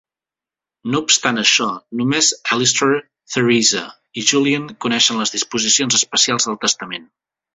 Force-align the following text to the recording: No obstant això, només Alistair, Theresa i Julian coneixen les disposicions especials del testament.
No 0.93 0.99
obstant 1.07 1.35
això, 1.41 1.67
només 1.99 2.29
Alistair, 2.55 2.97
Theresa 3.35 3.83
i 4.21 4.25
Julian 4.31 4.67
coneixen 4.87 5.23
les 5.23 5.35
disposicions 5.39 5.99
especials 6.01 6.49
del 6.51 6.61
testament. 6.67 7.07